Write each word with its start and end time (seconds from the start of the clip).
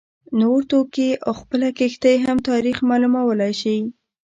نور 0.39 0.59
توکي 0.71 1.09
او 1.25 1.33
خپله 1.41 1.67
کښتۍ 1.77 2.15
هم 2.25 2.37
تاریخ 2.49 2.77
معلومولای 2.89 3.53
شي 3.61 3.77